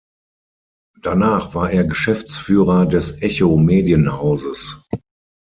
[0.99, 4.79] Danach war er Geschäftsführer des Echo Medienhauses.